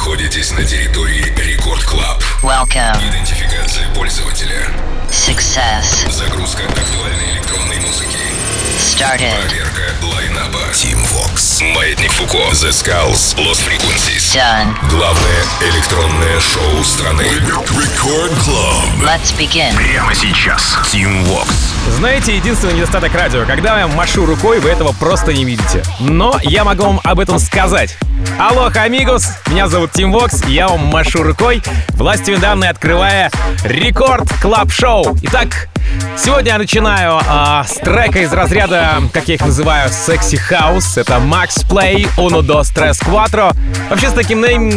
находитесь 0.00 0.50
на 0.52 0.64
территории 0.64 1.26
Record 1.36 1.84
Club. 1.84 2.22
Welcome. 2.42 2.96
Идентификация 3.06 3.86
пользователя. 3.94 4.66
Success. 5.10 6.10
Загрузка 6.10 6.62
актуальной 6.64 7.32
электронной 7.34 7.76
музыки. 7.80 8.16
Started. 8.78 9.36
Проверка 9.46 9.69
lineup 10.02 10.60
а. 10.72 10.82
Tim 10.82 10.98
Vox. 11.12 11.62
Маятник 11.74 12.12
Фуко. 12.12 12.38
The 12.52 12.70
Skulls. 12.70 13.36
Lost 13.36 13.60
Frequencies. 13.66 14.34
Done. 14.34 14.74
Главное 14.88 15.44
электронное 15.60 16.40
шоу 16.40 16.84
страны. 16.84 17.22
Record 17.22 18.32
Club. 18.32 19.02
Let's 19.02 19.36
begin. 19.38 19.74
Прямо 19.76 20.14
сейчас. 20.14 20.78
Tim 20.92 21.24
Vox. 21.26 21.48
Знаете, 21.96 22.36
единственный 22.36 22.74
недостаток 22.74 23.14
радио, 23.14 23.44
когда 23.46 23.78
я 23.78 23.88
машу 23.88 24.26
рукой, 24.26 24.60
вы 24.60 24.70
этого 24.70 24.92
просто 24.92 25.32
не 25.32 25.44
видите. 25.44 25.82
Но 25.98 26.38
я 26.42 26.64
могу 26.64 26.84
вам 26.84 27.00
об 27.02 27.20
этом 27.20 27.38
сказать. 27.38 27.96
Hola, 28.38 28.70
amigos, 28.74 29.28
меня 29.46 29.68
зовут 29.68 29.92
Tim 29.92 30.12
Vox, 30.12 30.42
и 30.46 30.52
я 30.52 30.68
вам 30.68 30.86
машу 30.86 31.22
рукой, 31.22 31.62
властью 31.90 32.38
данные 32.38 32.70
открывая 32.70 33.30
Record 33.64 34.28
Club 34.40 34.70
Show. 34.72 35.16
Итак, 35.22 35.68
Сегодня 36.16 36.52
я 36.52 36.58
начинаю 36.58 37.18
а, 37.26 37.64
с 37.64 37.74
трека 37.74 38.20
из 38.20 38.32
разряда, 38.32 39.02
как 39.12 39.26
я 39.28 39.34
их 39.34 39.40
называю, 39.40 39.69
секси 39.90 40.36
хаус. 40.36 40.96
Это 40.96 41.14
Max 41.14 41.66
Play 41.68 42.08
Uno 42.16 42.42
Dos 42.42 42.72
Tres 42.74 42.98
Cuatro. 43.02 43.54
Вообще 43.88 44.08
с 44.08 44.12
таким 44.12 44.40
name, 44.40 44.68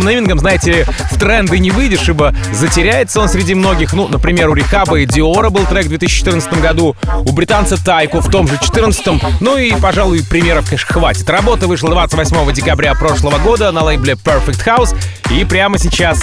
неймингом, 0.00 0.38
знаете, 0.38 0.86
в 1.10 1.18
тренды 1.18 1.58
не 1.58 1.70
выйдешь, 1.70 2.08
ибо 2.08 2.34
затеряется 2.52 3.20
он 3.20 3.28
среди 3.28 3.54
многих. 3.54 3.92
Ну, 3.92 4.08
например, 4.08 4.48
у 4.48 4.54
R3HAB 4.54 4.92
а 4.92 5.00
и 5.00 5.06
Deorro 5.06 5.50
был 5.50 5.66
трек 5.66 5.86
в 5.86 5.88
2014 5.88 6.60
году, 6.60 6.96
у 7.24 7.32
британца 7.32 7.82
Тайку 7.82 8.20
в 8.20 8.30
том 8.30 8.46
же 8.46 8.54
2014. 8.58 9.40
Ну 9.40 9.56
и, 9.56 9.72
пожалуй, 9.72 10.22
примеров, 10.24 10.66
конечно, 10.66 10.92
хватит. 10.92 11.28
Работа 11.28 11.66
вышла 11.66 11.90
28 11.90 12.52
декабря 12.52 12.94
прошлого 12.94 13.38
года 13.38 13.72
на 13.72 13.82
лейбле 13.82 14.14
Perfect 14.14 14.64
House 14.64 14.96
и 15.30 15.44
прямо 15.44 15.78
сейчас 15.78 16.20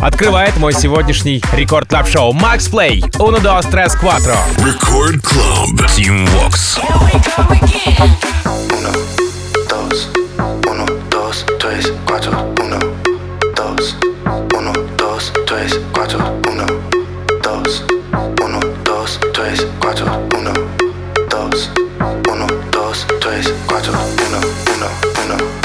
открывает 0.00 0.56
мой 0.56 0.72
сегодняшний 0.72 1.42
рекорд 1.52 1.88
клаб 1.88 2.08
шоу 2.08 2.32
Max 2.32 2.70
Play 2.70 3.00
Uno 3.18 3.40
Dos 3.40 3.66
Tres 3.70 3.98
Quattro. 4.00 4.36
Record 4.58 5.20
Club. 5.22 5.86
Team 5.96 6.26
Vox. 6.28 6.78
Uno, 6.78 6.98
dos, 6.98 7.00
uno, 7.00 7.20
dos, 7.20 7.58
tres, 7.60 7.69
uno, 24.30 24.38
uno, 24.74 24.90
uno. 25.24 25.59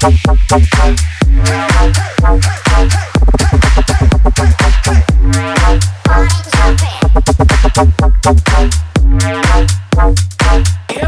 Here 0.00 0.10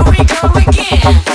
we 0.04 0.24
go 0.24 0.50
again. 0.56 1.29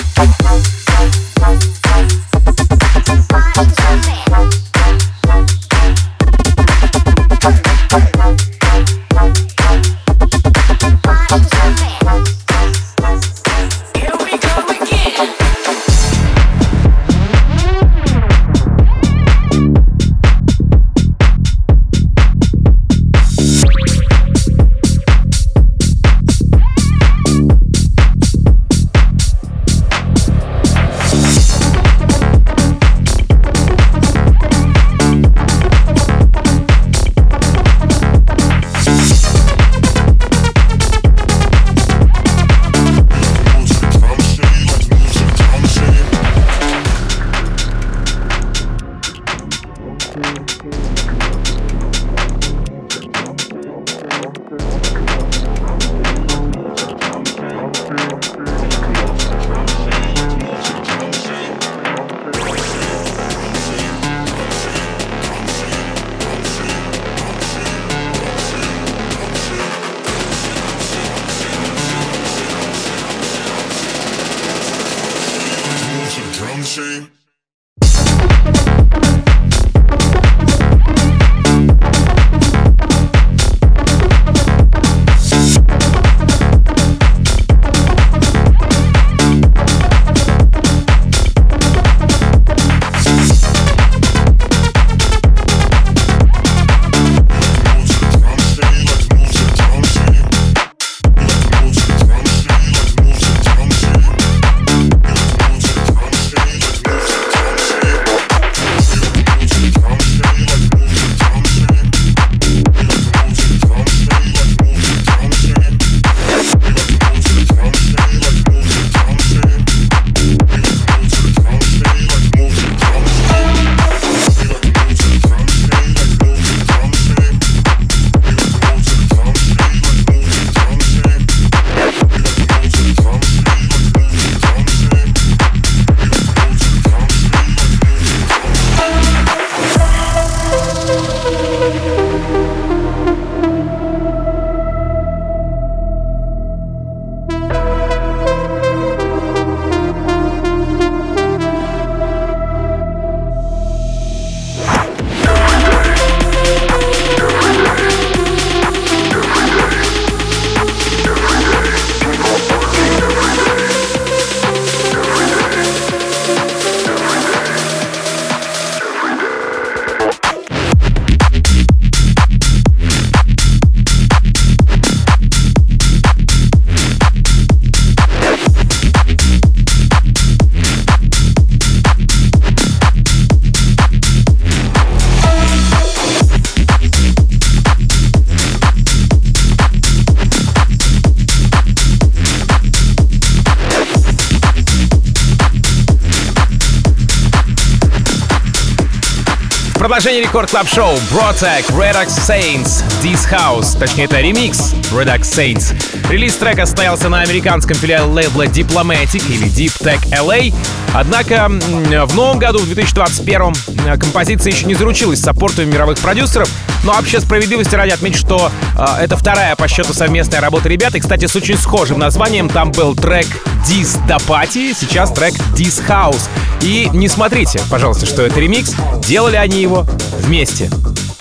Продолжение 199.96 200.24
рекорд 200.24 200.50
клаб 200.50 200.68
шоу 200.68 200.98
Brotec 201.10 201.70
Redux 201.70 202.08
Saints 202.08 202.84
This 203.02 203.32
House. 203.32 203.80
Точнее, 203.80 204.04
это 204.04 204.20
ремикс 204.20 204.74
Redux 204.92 205.22
Saints. 205.22 205.74
Релиз 206.10 206.36
трека 206.36 206.66
состоялся 206.66 207.08
на 207.08 207.22
американском 207.22 207.78
филиале 207.78 208.04
лейбла 208.04 208.46
Diplomatic 208.46 209.26
или 209.34 209.48
Deep 209.48 209.72
Tech 209.82 210.02
LA. 210.12 210.54
Однако 210.94 211.48
в 211.48 212.14
новом 212.14 212.40
году, 212.40 212.60
в 212.60 212.66
2021, 212.66 213.98
композиция 213.98 214.52
еще 214.52 214.66
не 214.66 214.76
заручилась 214.76 215.22
саппортом 215.22 215.70
мировых 215.70 215.98
продюсеров. 216.00 216.50
Но 216.86 216.94
вообще 216.94 217.20
справедливости 217.20 217.76
ради 217.76 217.90
отмечу, 217.90 218.20
что 218.20 218.52
э, 218.78 218.86
это 219.02 219.18
вторая 219.18 219.56
по 219.56 219.68
счету 219.68 219.94
совместная 219.94 220.40
работа 220.40 220.70
ребят. 220.70 220.94
И, 220.96 221.00
кстати, 221.00 221.26
с 221.26 221.36
очень 221.36 221.58
схожим 221.58 222.00
названием. 222.00 222.48
Там 222.48 222.72
был 222.72 222.96
трек 222.96 223.26
Dis 223.68 223.98
до 224.08 224.18
Party, 224.18 224.76
сейчас 224.80 225.12
трек 225.12 225.34
Dis 225.56 225.84
House. 225.88 226.30
И 226.62 226.90
не 226.94 227.08
смотрите, 227.08 227.60
пожалуйста, 227.70 228.06
что 228.06 228.22
это 228.22 228.40
ремикс. 228.40 228.74
Делали 229.08 229.36
они 229.36 229.62
его 229.62 229.86
вместе. 230.20 230.70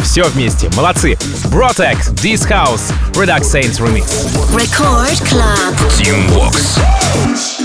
Все 0.01 0.25
вместе. 0.25 0.69
Молодцы. 0.77 1.17
Brotec, 1.45 1.97
This 2.17 2.47
House, 2.47 2.93
Redux 3.15 3.41
Saints 3.41 3.81
Remix. 3.81 4.05
Record 4.53 5.19
Club. 5.25 5.75
Team 5.97 6.29
Vox. 6.29 6.79
This 7.25 7.59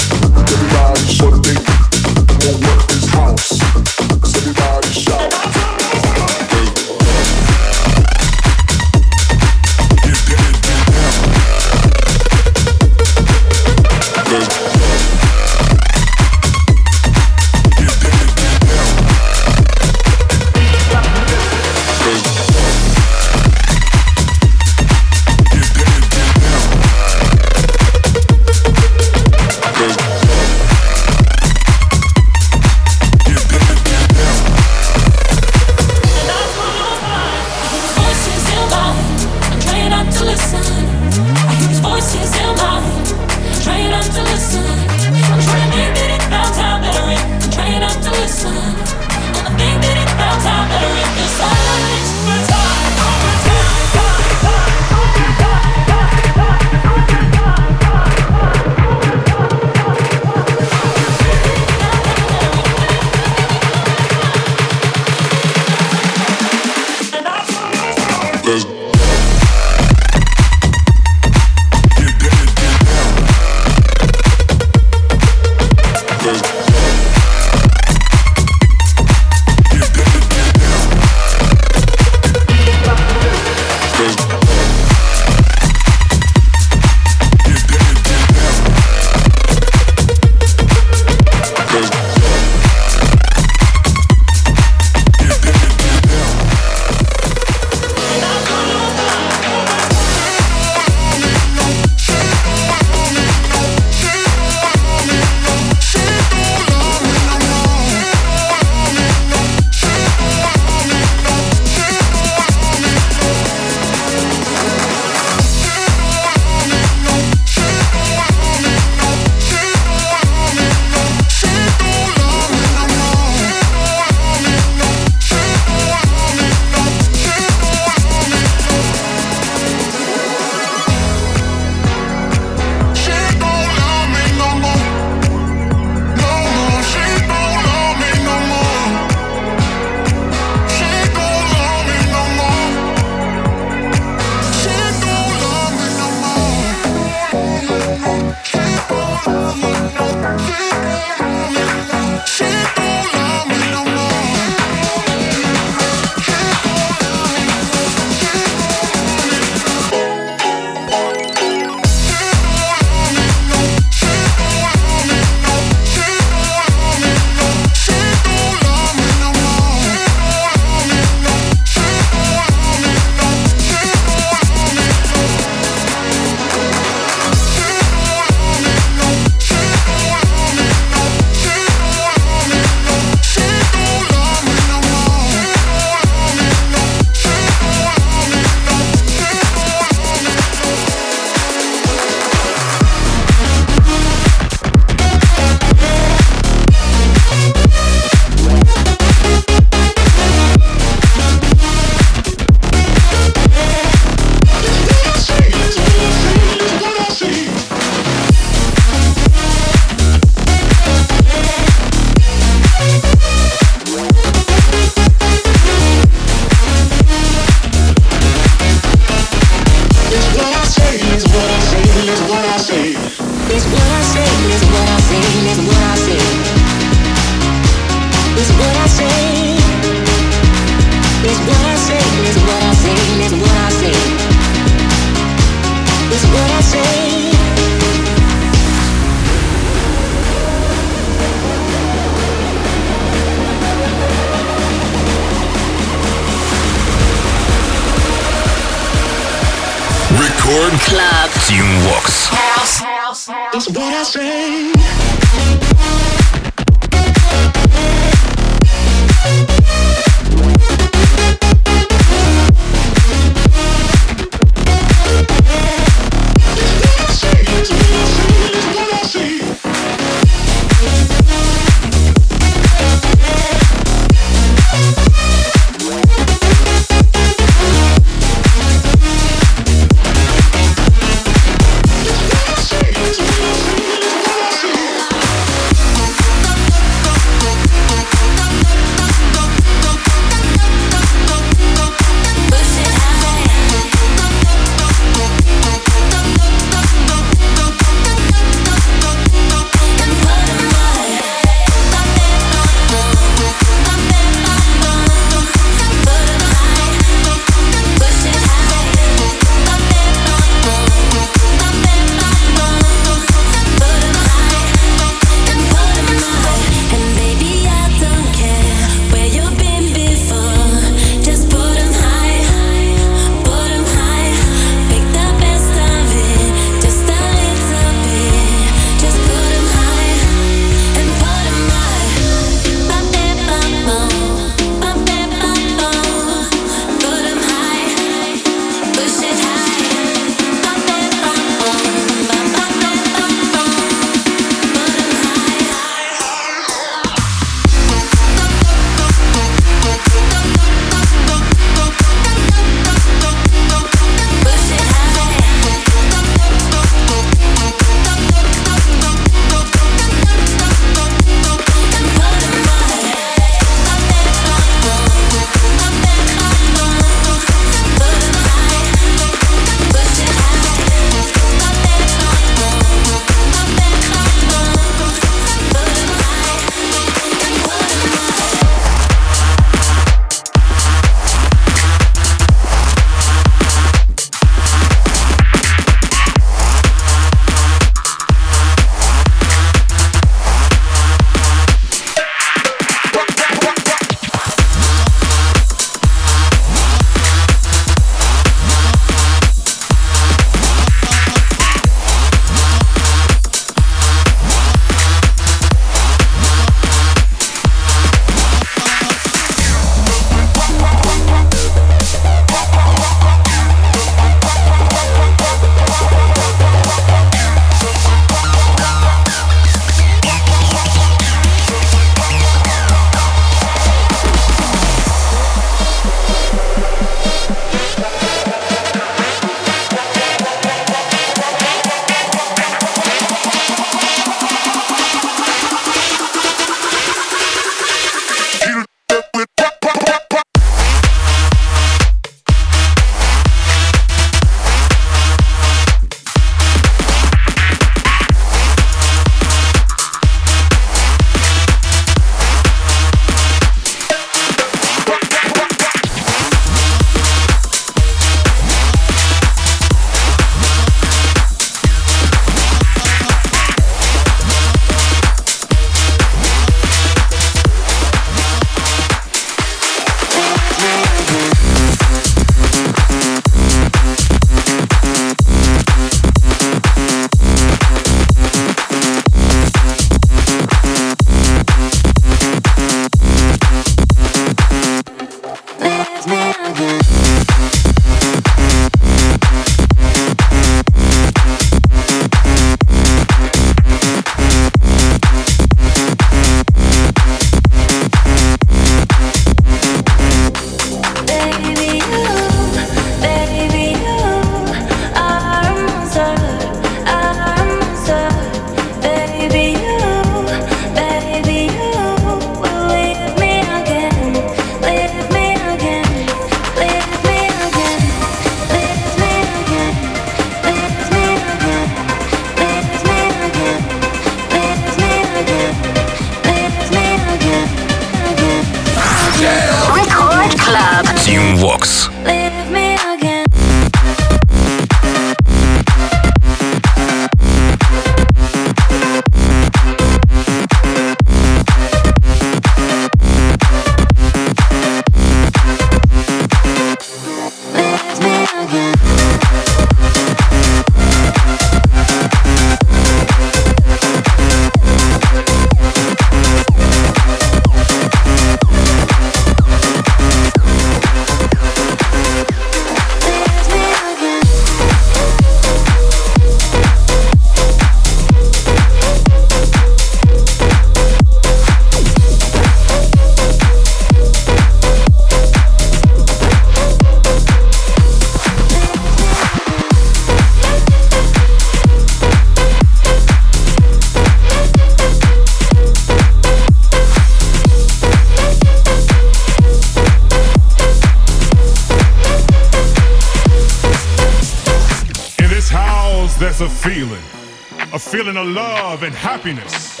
love 599.02 599.08
and 599.08 599.14
happiness. 599.14 600.00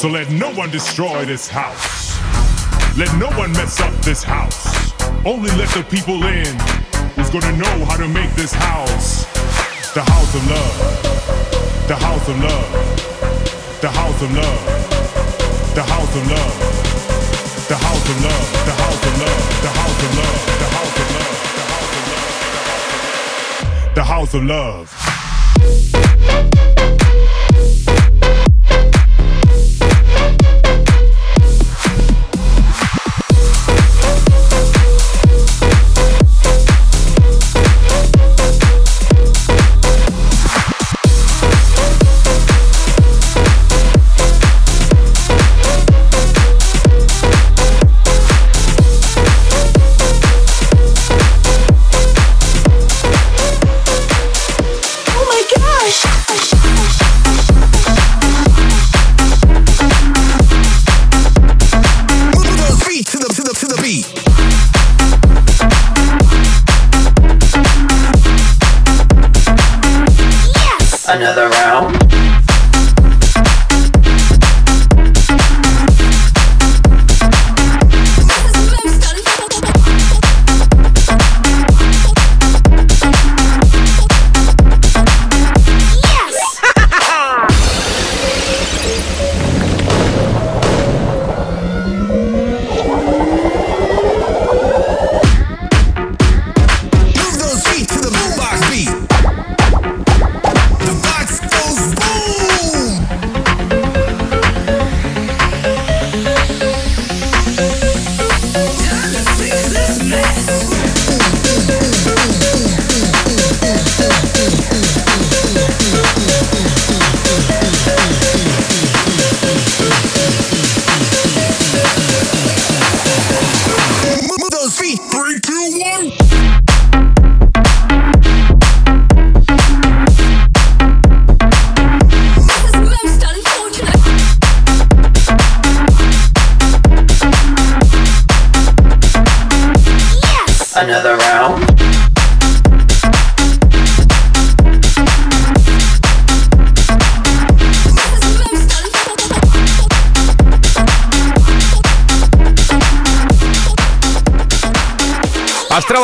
So 0.00 0.08
let 0.08 0.30
no 0.30 0.50
one 0.54 0.70
destroy 0.70 1.24
this 1.24 1.48
house. 1.48 2.16
Let 2.96 3.12
no 3.18 3.26
one 3.38 3.50
mess 3.52 3.80
up 3.80 3.92
this 4.02 4.22
house. 4.22 4.92
Only 5.24 5.50
let 5.58 5.68
the 5.70 5.82
people 5.90 6.22
in 6.24 6.56
who's 7.14 7.30
gonna 7.30 7.56
know 7.56 7.84
how 7.84 7.96
to 7.96 8.06
make 8.08 8.30
this 8.34 8.52
house 8.52 9.24
the 9.94 10.02
house 10.02 10.34
of 10.34 10.50
love. 10.50 10.78
The 11.88 11.96
house 11.96 12.28
of 12.28 12.38
love. 12.40 12.72
The 13.80 13.90
house 13.90 14.22
of 14.22 14.32
love. 14.32 14.64
The 15.74 15.82
house 15.82 16.16
of 16.16 16.30
love. 16.30 16.48
The 17.68 17.76
house 17.76 18.06
of 18.06 18.22
love. 18.22 18.48
The 18.62 18.62
house 18.62 18.62
of 18.62 18.62
love. 18.62 18.66
The 18.66 18.74
house 18.74 19.06
of 19.06 19.20
love. 19.20 19.62
The 19.62 19.68
house 19.68 20.02
of 20.02 20.16
love. 20.16 20.46
The 20.62 20.68
house 20.76 20.98
of 20.98 21.08
love. 21.16 21.36
The 23.94 24.04
house 24.04 24.34
of 24.34 24.42
love. 24.44 24.88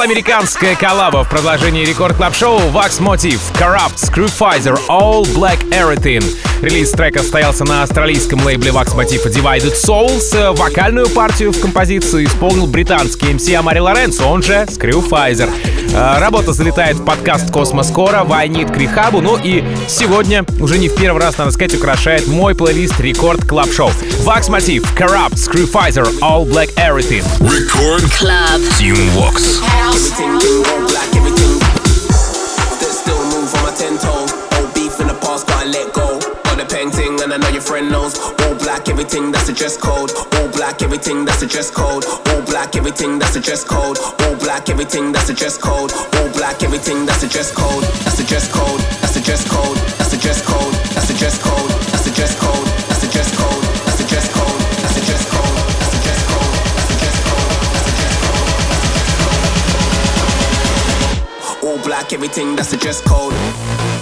Австралоамериканская 0.09 0.75
коллаба 0.75 1.23
в 1.23 1.29
продолжении 1.29 1.85
Record 1.85 2.17
Club 2.17 2.35
Show 2.35 2.59
Wax 2.71 2.99
Motif, 2.99 3.41
Kurupt, 3.53 3.97
Scrufizzer, 3.97 4.79
All 4.89 5.23
Black 5.35 5.63
Everything. 5.69 6.48
Релиз 6.63 6.91
трека 6.91 7.21
состоялся 7.21 7.65
на 7.65 7.85
австралийском 7.85 8.45
лейбле 8.45 8.73
Wax 8.73 8.97
Motif 8.97 9.25
Divided 9.27 9.75
Souls. 9.75 10.55
Вокальную 10.57 11.09
партию 11.09 11.53
в 11.53 11.61
композицию 11.61 12.25
исполнил 12.25 12.67
британский 12.67 13.27
MC 13.27 13.55
Амари 13.55 13.79
Лоренцо, 13.79 14.29
он 14.29 14.43
же 14.43 14.67
Scrufizzer. 14.69 15.49
Э, 15.95 16.19
Работа 16.19 16.53
залетает 16.53 16.97
в 16.97 17.05
подкаст 17.05 17.51
Космос 17.53 17.89
Скоро, 17.89 18.25
Вайнит 18.25 18.73
Крихабу. 18.73 19.21
Ну 19.21 19.39
и 19.43 19.63
сегодня, 19.89 20.45
уже 20.61 20.79
не 20.79 20.89
в 20.89 20.97
первый 20.97 21.23
раз, 21.23 21.39
надо 21.39 21.53
сказать, 21.53 21.75
украшает 21.75 22.27
мой 22.27 22.57
плейлист 22.57 22.99
Record 22.99 23.47
Club 23.47 23.73
Show. 23.73 23.91
Wax 24.25 24.49
Motif, 24.51 24.85
Kurupt, 24.97 25.35
Scrufizzer, 25.37 26.09
All 26.21 26.45
Black 26.45 26.71
Everything. 26.75 27.23
Record 27.39 28.03
Club. 28.19 28.61
Tim 28.79 28.97
Vox. 29.15 29.61
Everything 29.87 30.39
do 30.41 30.65
all 30.71 30.87
black, 30.89 31.08
friend 37.69 37.91
knows. 37.93 38.17
All 38.19 38.55
black, 38.65 38.89
everything, 38.89 39.31
that's 39.31 39.47
the 39.47 39.53
dress 39.53 39.77
code. 39.77 40.11
All 40.37 40.49
black, 40.57 40.81
everything, 40.81 41.27
that's 41.27 41.41
the 41.41 41.47
dress 41.47 41.71
code. 41.71 42.05
All 42.33 42.43
black, 42.49 42.75
everything, 42.75 43.19
that's 43.19 43.35
the 43.35 43.41
dress 43.41 43.63
code. 43.63 43.99
All 44.25 44.37
black, 44.41 44.71
everything, 44.71 45.13
that's 45.13 45.29
the 45.29 45.35
dress 45.35 45.59
code. 45.59 45.93
All 46.17 46.31
black, 46.33 46.63
everything, 46.63 47.05
that's 47.05 47.21
the 47.21 47.29
dress 47.29 47.53
code. 47.53 47.85
That's 48.05 48.17
the 48.17 48.25
dress 48.25 48.49
code. 48.51 48.81
That's 49.05 49.13
the 49.13 49.21
dress 49.21 49.45
code. 49.47 49.77
That's 50.01 50.11
the 50.11 50.17
dress 50.17 50.41
code. 50.49 50.75
That's 50.97 51.09
the 51.09 51.15
dress 51.21 51.37
code. 51.45 51.69
That's 51.93 52.05
the 52.09 52.13
dress 52.17 52.33
code. 52.41 52.67
That's 52.89 53.03
the 53.05 53.11
dress 53.13 53.37
code. 53.37 53.65
That's 53.85 53.99
the 54.01 54.07
dress 54.09 54.29
code. 54.33 54.57
That's 54.81 54.97
the 54.97 55.03
dress 55.05 55.27
code. 55.29 55.57
All 61.69 61.79
black, 61.85 62.13
everything, 62.15 62.57
that's 62.57 62.71
the 62.71 62.79
dress 62.79 63.03
code. 63.03 63.98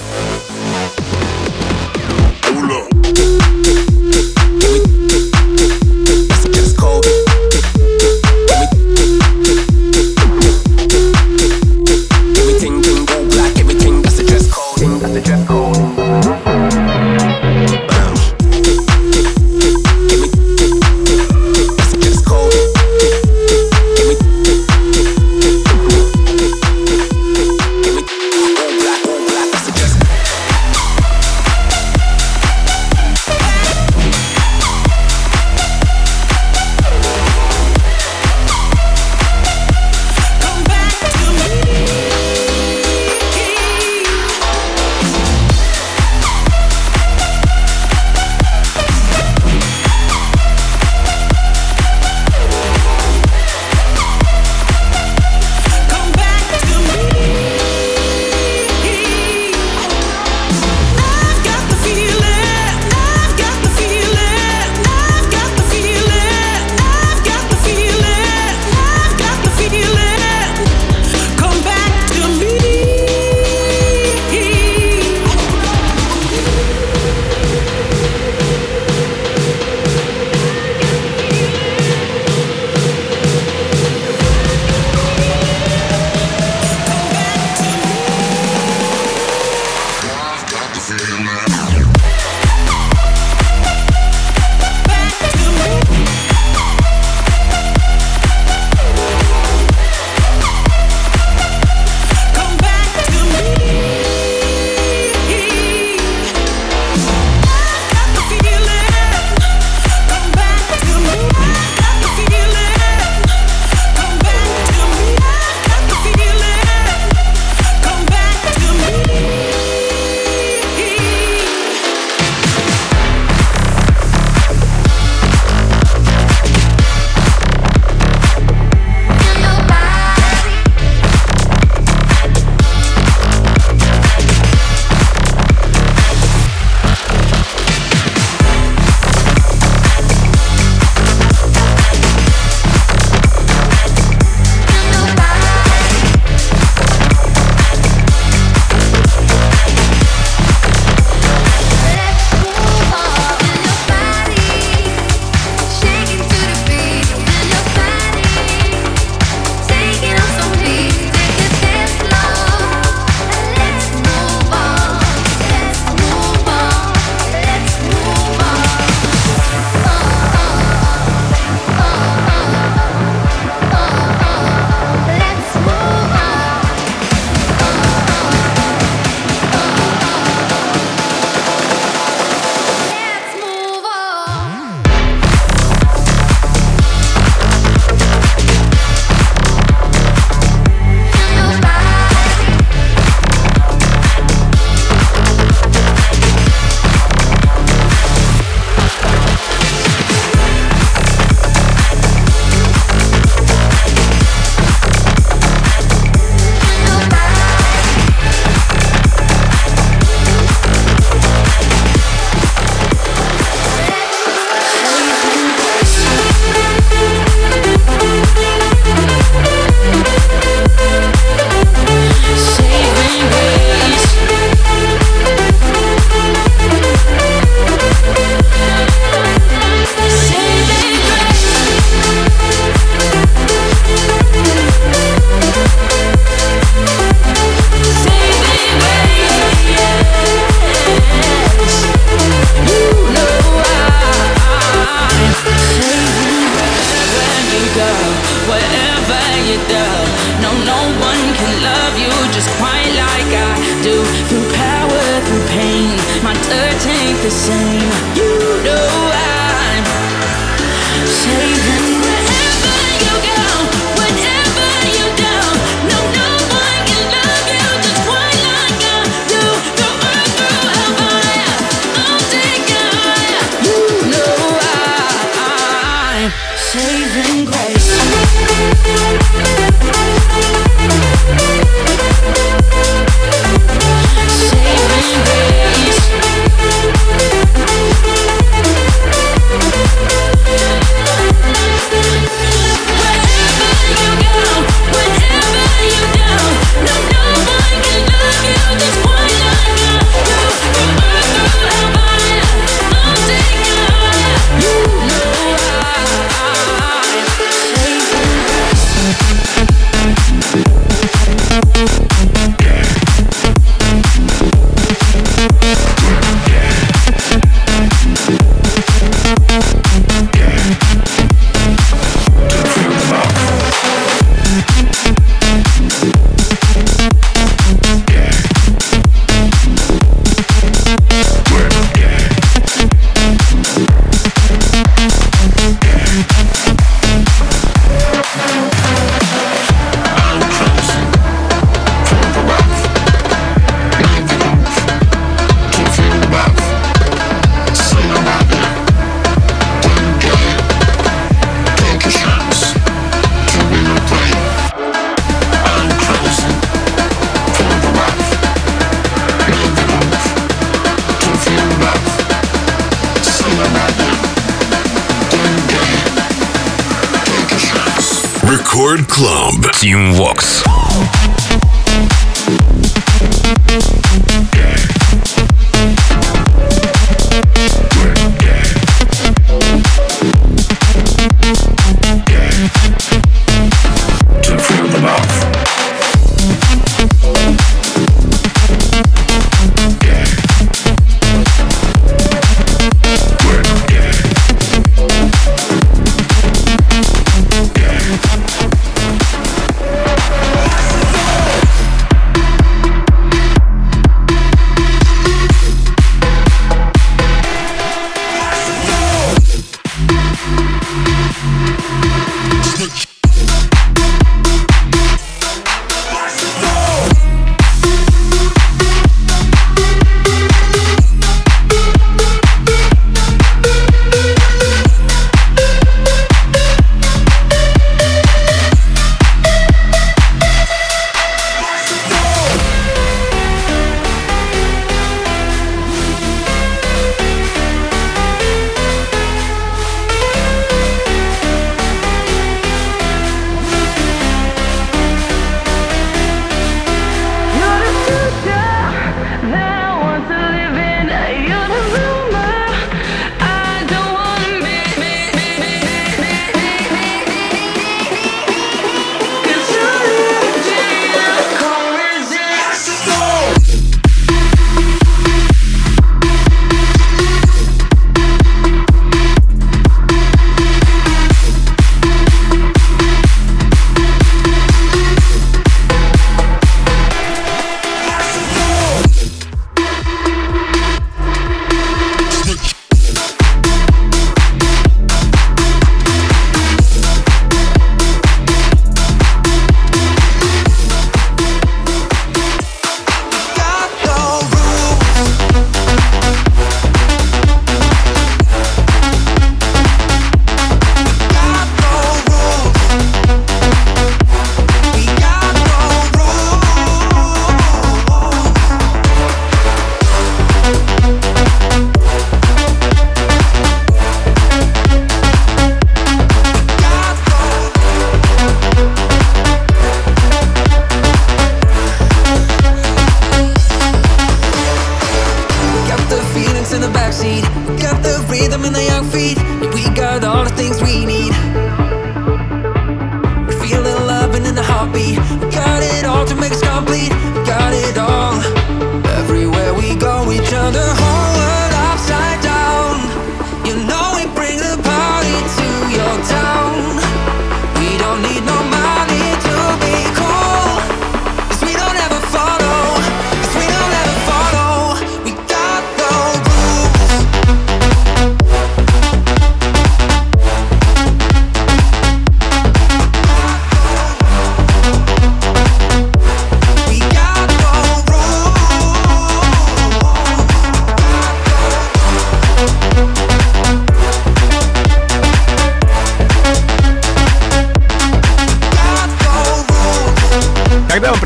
Club. 369.16 369.72
Team 369.72 370.12
Vox. 370.12 370.75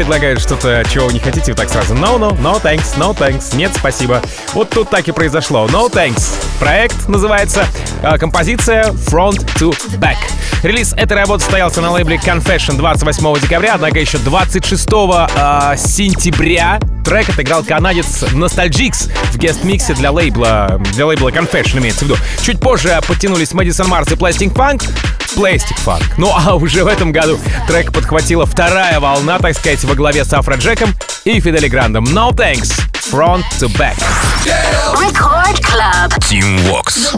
Предлагают 0.01 0.41
что-то, 0.41 0.83
чего 0.91 1.09
вы 1.09 1.13
не 1.13 1.19
хотите, 1.19 1.53
вы 1.53 1.57
так 1.57 1.69
сразу 1.69 1.93
no, 1.93 2.19
no, 2.19 2.35
no 2.41 2.59
thanks, 2.63 2.97
no 2.97 3.15
thanks, 3.15 3.55
нет, 3.55 3.71
спасибо. 3.77 4.23
Вот 4.55 4.71
тут 4.71 4.89
так 4.89 5.07
и 5.09 5.13
произошло. 5.13 5.67
No 5.67 5.93
thanks. 5.93 6.43
Проект 6.59 7.07
называется 7.07 7.67
э, 8.03 8.17
композиция 8.17 8.85
Front 8.93 9.45
to 9.59 9.77
Back. 9.99 10.17
Релиз 10.63 10.93
этой 10.93 11.17
работы 11.17 11.43
состоялся 11.43 11.81
на 11.81 11.91
лейбле 11.91 12.17
Confession 12.17 12.77
28 12.77 13.41
декабря, 13.41 13.75
однако 13.75 13.99
еще 13.99 14.19
26 14.19 14.89
э, 14.89 15.77
сентября 15.79 16.79
трек 17.03 17.31
отыграл 17.31 17.65
канадец 17.65 18.23
Nostalgix 18.25 19.11
в 19.33 19.39
гест-миксе 19.39 19.95
для 19.95 20.13
лейбла, 20.13 20.79
для 20.93 21.07
лейбла 21.07 21.31
Confession 21.31 21.79
имеется 21.79 22.05
в 22.05 22.09
виду. 22.09 22.17
Чуть 22.43 22.61
позже 22.61 23.01
подтянулись 23.09 23.53
Madison 23.53 23.89
Mars 23.89 24.13
и 24.13 24.17
Plastic 24.17 24.53
Funk, 24.53 24.87
Plastic 25.35 25.79
Funk. 25.85 26.05
Ну 26.19 26.31
а 26.37 26.55
уже 26.57 26.85
в 26.85 26.89
этом 26.89 27.11
году 27.11 27.39
трек 27.67 27.91
подхватила 27.91 28.45
вторая 28.45 29.01
волна, 29.01 29.39
так 29.39 29.57
сказать, 29.57 29.83
во 29.85 29.95
главе 29.95 30.25
с 30.25 30.33
Афро 30.35 30.57
Джеком 30.57 30.95
и 31.25 31.41
Фидели 31.41 31.69
Грандом. 31.69 32.05
No 32.05 32.33
thanks, 32.33 32.71
front 33.11 33.45
to 33.59 33.69
back. 33.79 33.97
Record 34.95 35.59
Club. 35.63 36.11
Team 36.19 36.59
Vox. 36.69 37.15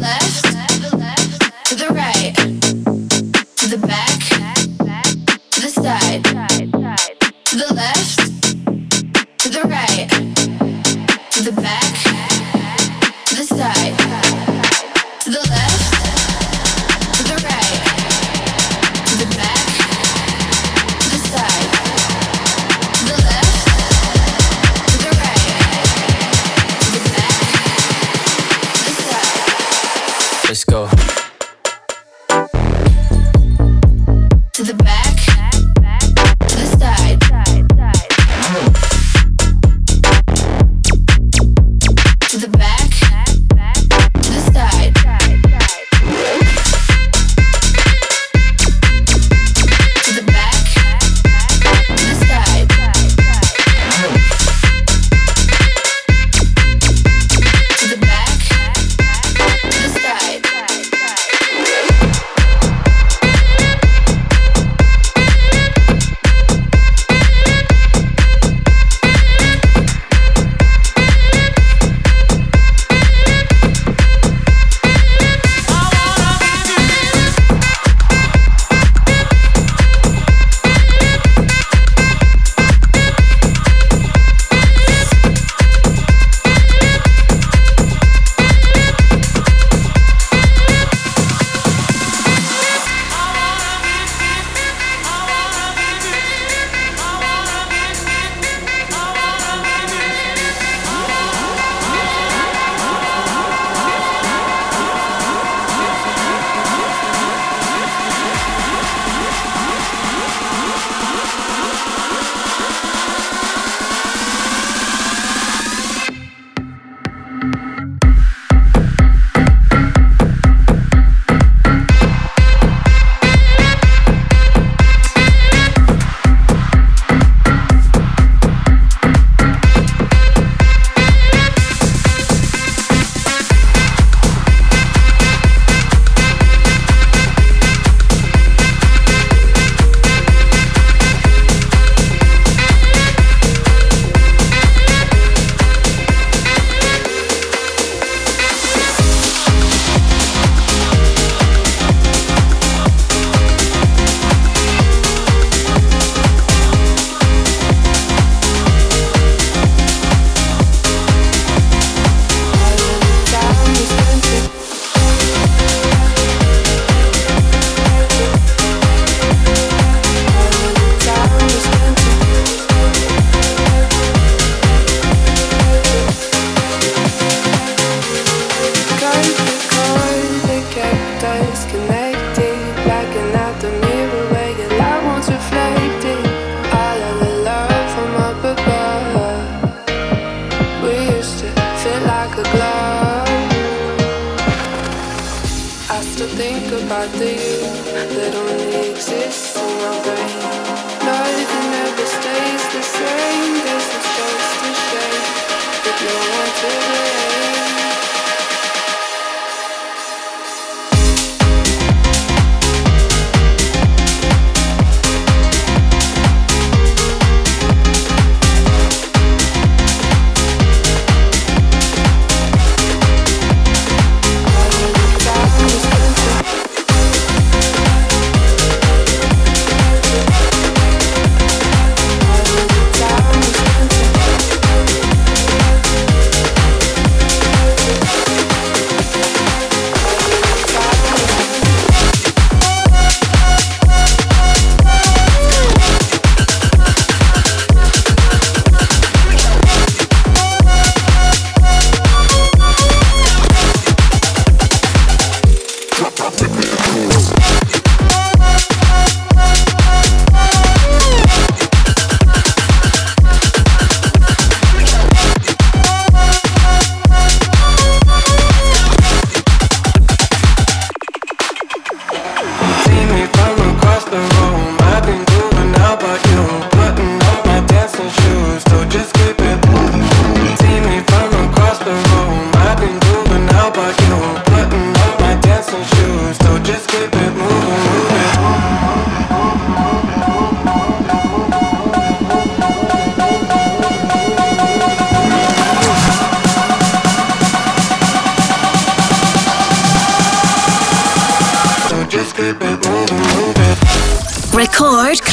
celebrate 199.92 200.61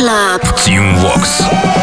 Club. 0.09 0.41
Team 0.57 0.95
Vox. 0.95 1.78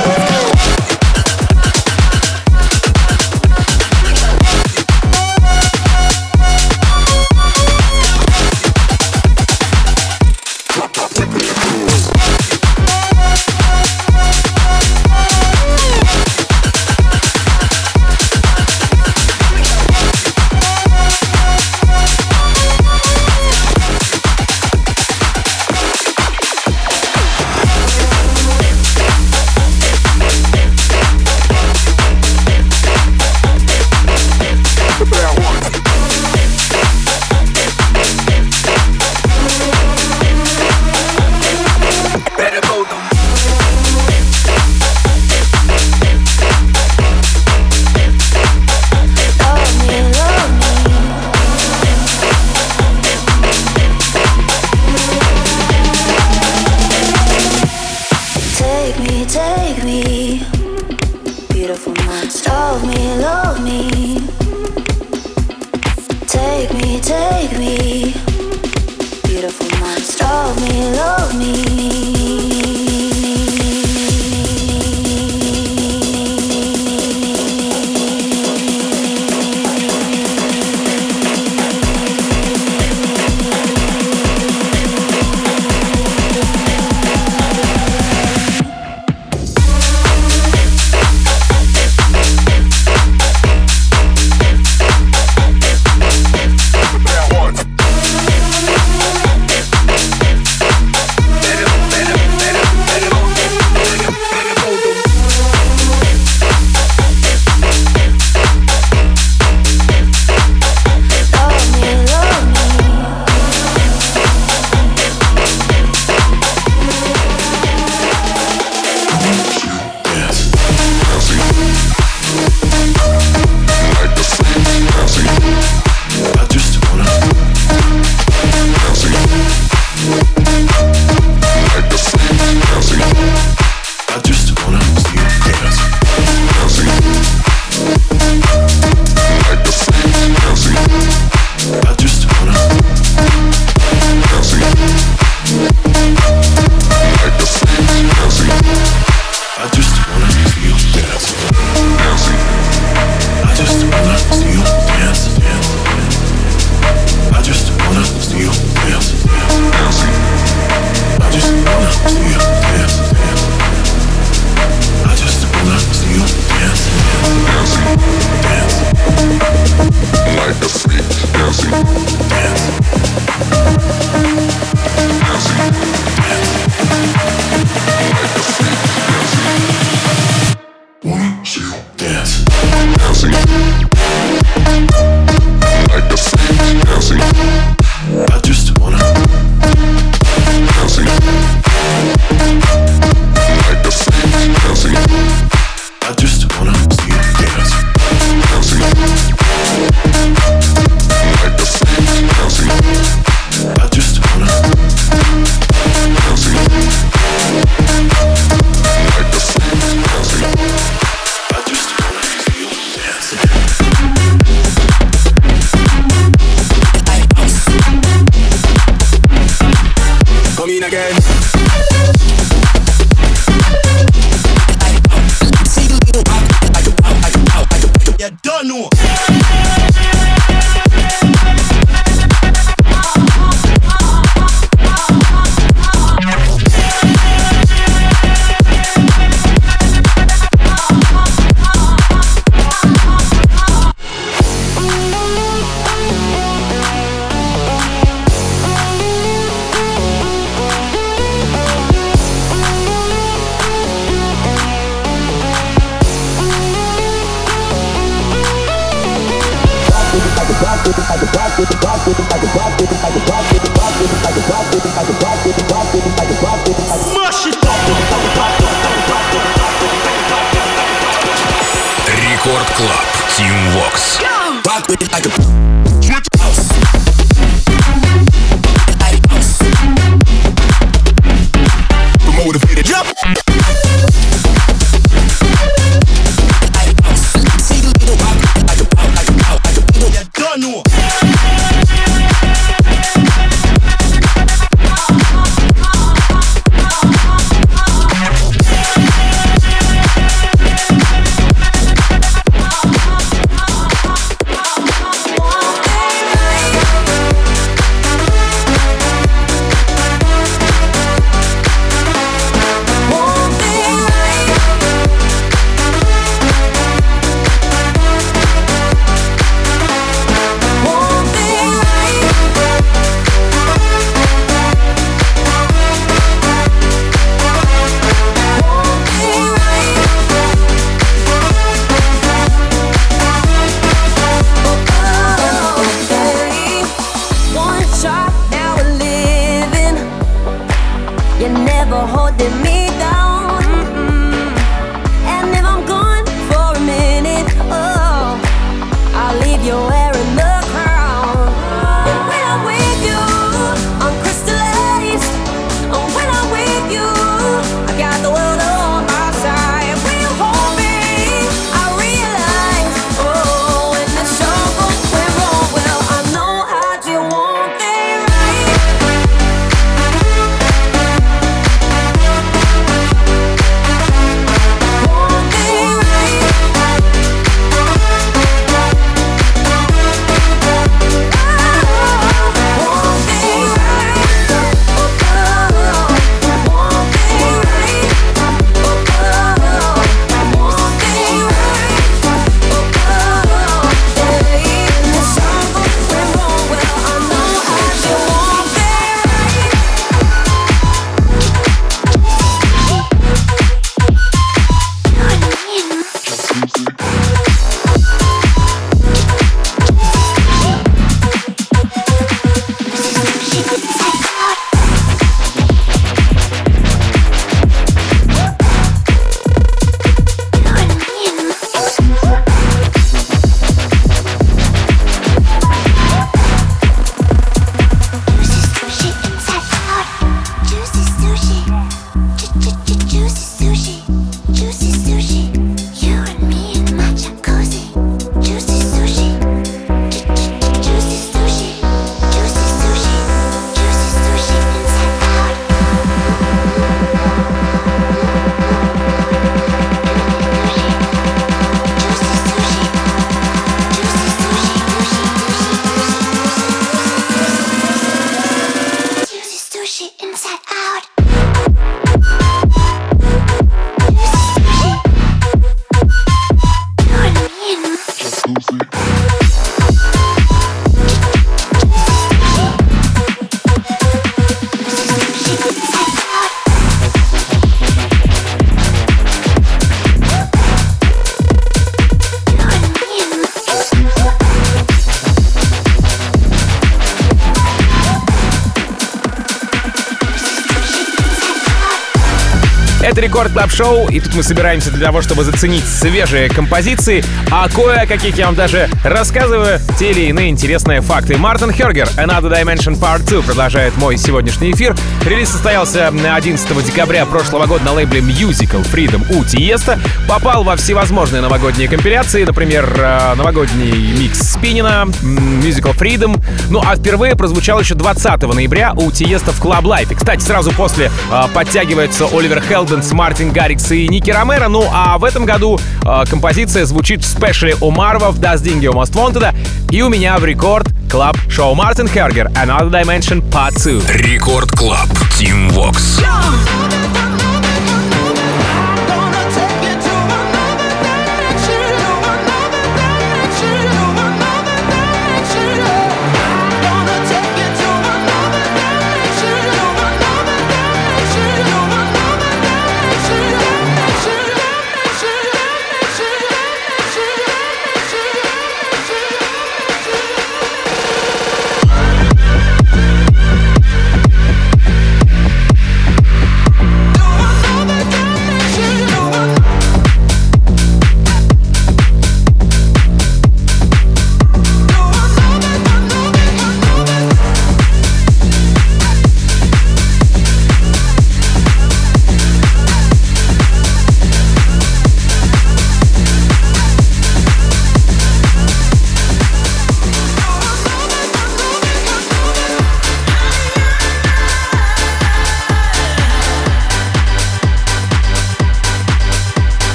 Record 493.37 493.53
Club 493.53 493.71
Show, 493.71 494.09
и 494.09 494.18
тут 494.18 494.34
мы 494.34 494.43
собираемся 494.43 494.91
для 494.91 495.09
того, 495.09 495.20
чтобы 495.20 495.45
заценить 495.45 495.84
свежие 495.84 496.49
композиции, 496.49 497.22
а 497.51 497.68
кое 497.68 498.01
о 498.01 498.07
каких 498.07 498.39
я 498.39 498.47
вам 498.47 498.55
даже 498.55 498.89
рассказываю 499.05 499.78
те 499.99 500.12
или 500.12 500.28
иные 500.28 500.49
интересные 500.49 501.03
факты. 501.03 501.37
Мартин 501.37 501.70
Хергер, 501.70 502.09
Another 502.16 502.51
Dimension 502.51 502.99
Part 502.99 503.28
2 503.28 503.43
продолжает 503.43 503.95
мой 503.99 504.16
сегодняшний 504.16 504.70
эфир. 504.70 504.97
Релиз 505.26 505.51
состоялся 505.51 506.09
11 506.09 506.87
декабря 506.87 507.26
прошлого 507.26 507.66
года 507.66 507.84
на 507.84 507.93
лейбле 507.93 508.20
Musical 508.20 508.82
Freedom 508.91 509.22
у 509.28 509.45
Тиеста. 509.45 509.99
Попал 510.26 510.64
во 510.64 510.74
всевозможные 510.76 511.43
новогодние 511.43 511.89
компиляции, 511.89 512.43
например, 512.43 512.91
э, 512.97 513.34
новогодний 513.34 514.14
микс 514.18 514.55
Spinnin', 514.55 515.05
Musical 515.20 515.95
Freedom. 515.95 516.43
Ну 516.70 516.80
а 516.82 516.97
впервые 516.97 517.37
прозвучал 517.37 517.80
еще 517.80 517.97
20 517.97 518.55
ноября 518.55 518.95
у 518.95 519.11
Тиеста 519.11 519.53
в 519.53 519.62
Club 519.62 519.82
Life. 519.82 520.11
И, 520.11 520.14
кстати, 520.14 520.41
сразу 520.41 520.72
после 520.72 521.11
э, 521.30 521.43
подтягивается 521.53 522.24
Оливер 522.32 522.62
Хелденс, 522.62 523.12
Мартин 523.27 523.51
Гаррикс 523.51 523.91
и 523.91 524.07
Ники 524.07 524.31
Ромеро. 524.31 524.68
Ну 524.68 524.89
а 524.89 525.18
в 525.18 525.24
этом 525.24 525.47
году 525.47 525.81
э, 526.05 526.24
композиция 526.31 526.85
звучит 526.85 527.24
в 527.24 527.27
спешле 527.27 527.74
у 527.81 527.91
Марвов 527.91 528.39
Das 528.39 528.62
Ding 528.62 528.81
Your 528.81 528.93
Most 528.93 529.14
Wanted 529.14 529.53
и 529.91 530.01
у 530.01 530.09
меня 530.09 530.39
в 530.39 530.45
Record 530.45 530.87
Club 531.11 531.37
Show 531.49 531.75
Мартин 531.74 532.07
Хергер 532.07 532.47
Another 532.51 532.89
Dimension 532.89 533.43
Part 533.43 533.83
2. 533.83 534.12
Record 534.12 534.71
Club 534.71 535.09
Tim 535.41 535.69
Vox. 535.72 536.20
Record 536.21 536.66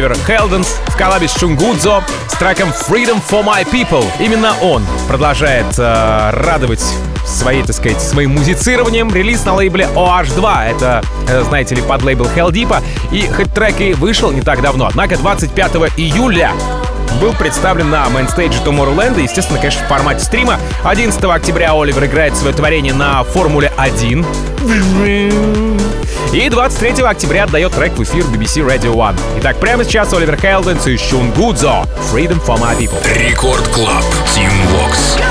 Оливер 0.00 0.16
Хелденс 0.26 0.76
в 0.86 0.96
коллабе 0.96 1.28
с 1.28 1.36
Шунгудзо 1.36 2.02
с 2.26 2.32
треком 2.38 2.70
Freedom 2.70 3.20
for 3.28 3.44
My 3.44 3.70
People. 3.70 4.02
Именно 4.18 4.54
он 4.62 4.82
продолжает 5.06 5.66
э, 5.76 6.30
радовать 6.32 6.82
своей, 7.26 7.62
так 7.62 7.76
сказать, 7.76 8.00
своим 8.00 8.30
музицированием. 8.30 9.14
Релиз 9.14 9.44
на 9.44 9.54
лейбле 9.54 9.90
OH2. 9.94 10.70
Это, 10.70 11.02
э, 11.28 11.42
знаете 11.42 11.74
ли, 11.74 11.82
под 11.82 12.02
лейбл 12.02 12.24
Helldeep. 12.34 12.82
И 13.12 13.26
хоть 13.26 13.52
трек 13.52 13.78
и 13.82 13.92
вышел 13.92 14.30
не 14.30 14.40
так 14.40 14.62
давно, 14.62 14.86
однако 14.86 15.18
25 15.18 15.72
июля 15.98 16.52
был 17.20 17.34
представлен 17.34 17.90
на 17.90 18.08
мейнстейдже 18.08 18.58
Tomorrowland, 18.64 19.20
и, 19.20 19.24
естественно, 19.24 19.58
конечно, 19.58 19.84
в 19.84 19.88
формате 19.88 20.24
стрима. 20.24 20.58
11 20.82 21.22
октября 21.24 21.74
Оливер 21.74 22.06
играет 22.06 22.34
свое 22.38 22.54
творение 22.54 22.94
на 22.94 23.22
Формуле 23.22 23.70
1. 23.76 24.24
И 26.32 26.48
23 26.48 27.02
октября 27.02 27.44
отдает 27.44 27.72
трек 27.72 27.92
в 27.94 28.02
эфир 28.04 28.22
BBC 28.24 28.64
Radio 28.64 28.94
One. 28.94 29.18
Итак, 29.38 29.58
прямо 29.58 29.84
сейчас 29.84 30.12
Оливер 30.12 30.36
Хелденс 30.36 30.86
и 30.86 30.96
Шунгудзо. 30.96 31.88
Freedom 32.12 32.40
for 32.46 32.56
my 32.56 32.78
people. 32.78 33.02
Record 33.28 33.66
Club. 33.68 34.04
Tim 34.36 34.52
Vox. 34.72 35.29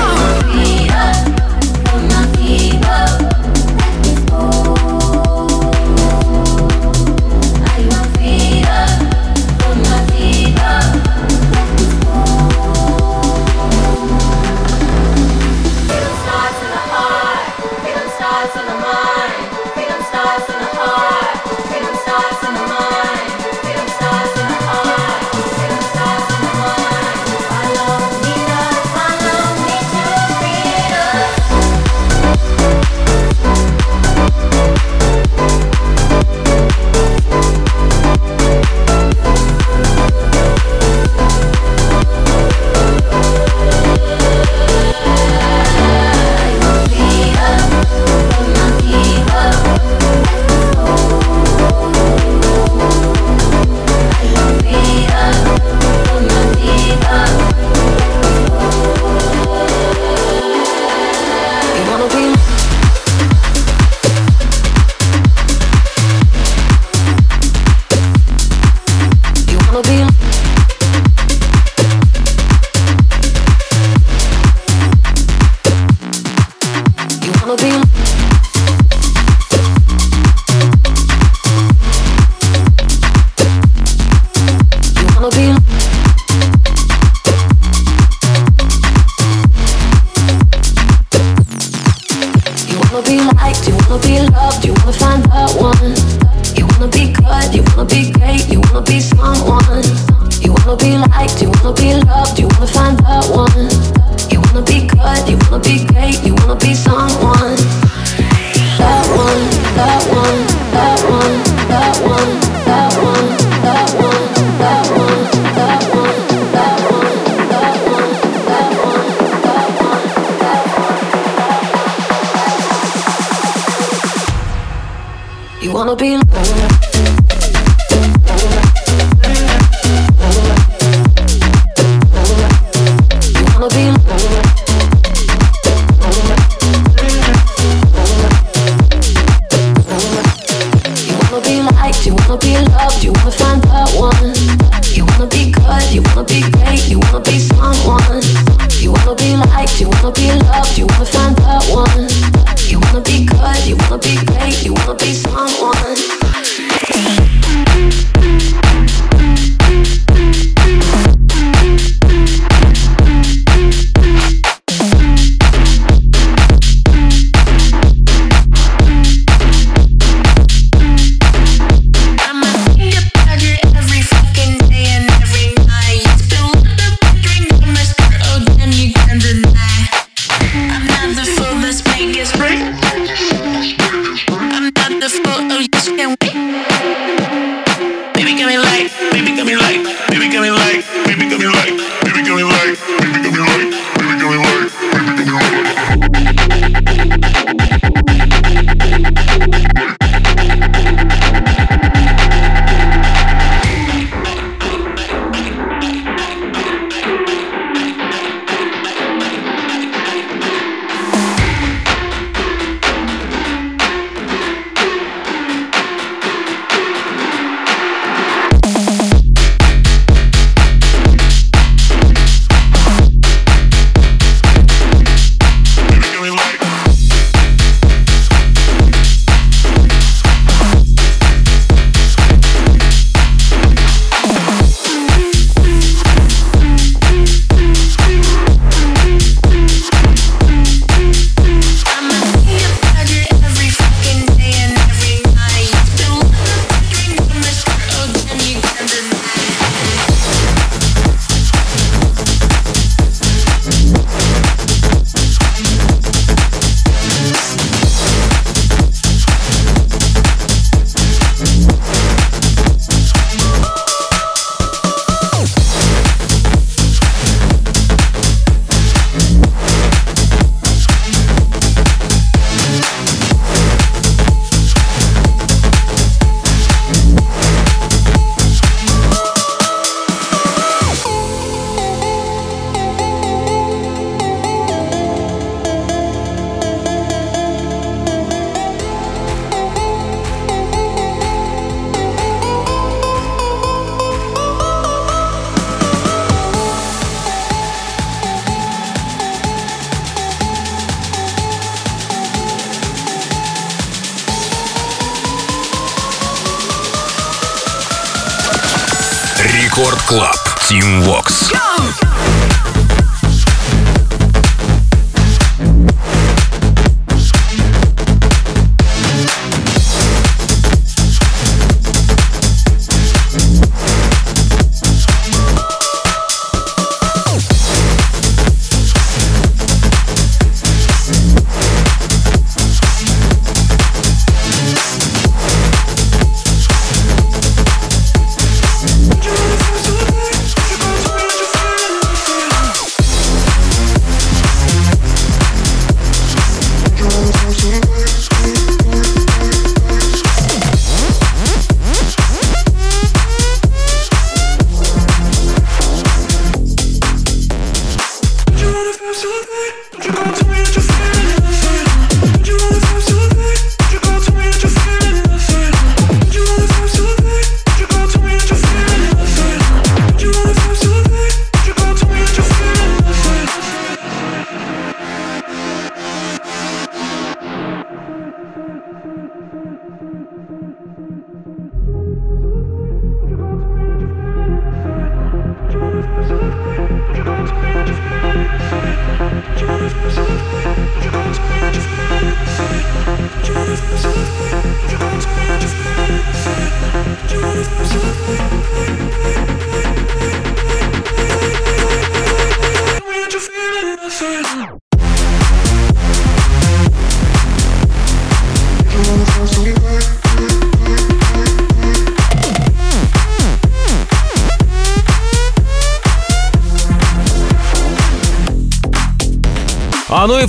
like 101.08 101.39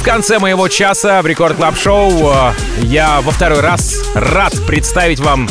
в 0.02 0.04
конце 0.04 0.40
моего 0.40 0.68
часа 0.68 1.22
в 1.22 1.28
Record 1.28 1.58
Club 1.58 1.78
Show 1.78 2.34
я 2.82 3.22
во 3.22 3.32
второй 3.32 3.60
раз 3.60 3.96
рад 4.16 4.52
представить 4.66 5.20
вам 5.20 5.48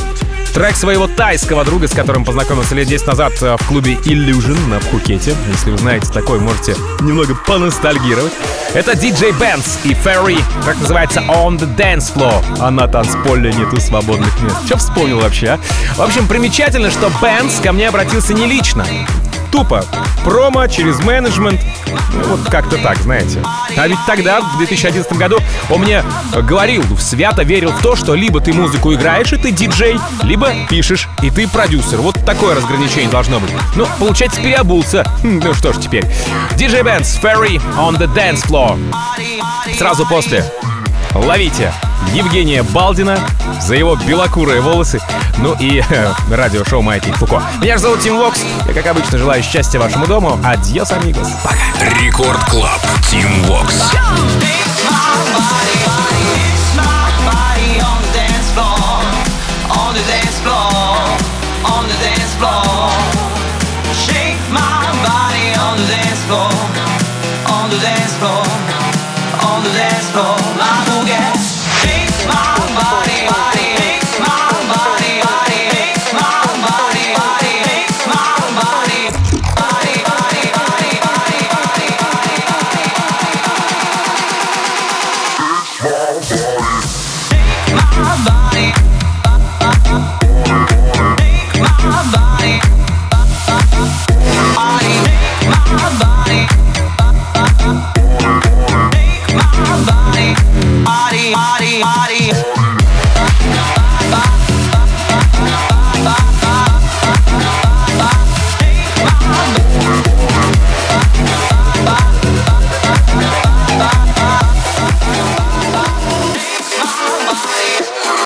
трек 0.53 0.75
своего 0.75 1.07
тайского 1.07 1.65
друга, 1.65 1.87
с 1.87 1.93
которым 1.93 2.25
познакомился 2.25 2.75
лет 2.75 2.89
10 2.89 3.07
назад 3.07 3.33
в 3.41 3.59
клубе 3.69 3.95
Illusion 3.95 4.59
на 4.69 4.81
Пхукете. 4.81 5.37
Если 5.53 5.71
вы 5.71 5.79
знаете 5.79 6.13
такой, 6.13 6.41
можете 6.41 6.75
немного 7.01 7.37
поностальгировать. 7.47 8.33
Это 8.75 8.93
DJ 8.93 9.39
Benz 9.39 9.79
и 9.85 9.93
Ferry, 9.93 10.43
как 10.65 10.81
называется 10.81 11.21
On 11.21 11.57
the 11.57 11.77
Dance 11.77 12.13
Floor. 12.13 12.43
А 12.59 12.73
на 12.73 12.89
танцполе 12.89 13.53
нету 13.53 13.81
свободных 13.81 14.43
мест. 14.43 14.57
Че 14.69 14.77
вспомнил 14.79 15.21
вообще, 15.21 15.51
а? 15.51 15.61
В 15.95 16.03
общем, 16.03 16.27
примечательно, 16.27 16.91
что 16.91 17.07
Benz 17.23 17.63
ко 17.63 17.73
мне 17.73 17.89
обратился 17.89 18.35
не 18.35 18.47
лично. 18.47 18.85
Тупо. 19.51 19.85
Промо 20.25 20.67
через 20.69 21.01
менеджмент. 21.01 21.61
Ну, 22.13 22.37
вот 22.37 22.51
как-то 22.51 22.77
так, 22.79 22.99
знаете. 22.99 23.43
А 23.77 23.89
ведь 23.89 23.99
тогда, 24.07 24.41
в 24.41 24.59
2011 24.59 25.13
году, 25.15 25.39
он 25.69 25.81
мне 25.81 26.05
говорил, 26.35 26.85
свято 26.99 27.43
верил 27.43 27.71
в 27.71 27.83
то, 27.83 27.97
что 27.97 28.15
либо 28.15 28.41
ты 28.41 28.53
музыку 28.53 28.93
играешь, 28.95 29.33
и 29.33 29.37
ты 29.37 29.51
диджей, 29.51 29.99
либо 30.23 30.51
пишешь, 30.69 31.09
и 31.23 31.31
ты 31.31 31.49
продюсер. 31.49 31.99
Вот 31.99 32.17
такое 32.25 32.55
разграничение 32.55 33.11
должно 33.11 33.41
быть. 33.41 33.51
Ну, 33.77 33.87
получается, 33.99 34.41
переобулся. 34.41 35.05
Ну 35.23 35.55
что 35.55 35.73
ж 35.73 35.79
теперь. 35.79 36.05
DJ 36.57 36.83
Benz, 36.83 37.21
Ferry 37.21 37.61
on 37.79 37.97
the 37.97 38.13
Dance 38.15 38.47
Floor. 38.47 38.79
Сразу 39.79 40.07
после. 40.07 40.45
Ловите 41.15 41.73
Евгения 42.13 42.63
Балдина 42.63 43.19
за 43.61 43.75
его 43.75 43.97
белокурые 43.97 44.61
волосы, 44.61 45.01
ну 45.39 45.55
и 45.59 45.83
э, 45.89 46.13
радиошоу 46.31 46.83
«Маятник 46.83 47.17
Фуко». 47.17 47.43
Меня 47.61 47.77
же 47.77 47.83
зовут 47.83 48.01
Тим 48.01 48.17
Вокс. 48.17 48.43
Я, 48.67 48.73
как 48.73 48.87
обычно, 48.87 49.19
желаю 49.19 49.43
счастья 49.43 49.79
вашему 49.79 50.07
дому. 50.07 50.39
Adiós, 50.45 50.91
amigos. 50.93 51.29
Пока. 51.45 52.01
Record 52.01 52.45
Club. 52.51 52.81
Tim 53.11 53.29
Vox. 53.47 53.75
on 69.43 69.65
the 69.65 69.73
dance 69.79 70.11
floor, 70.11 70.50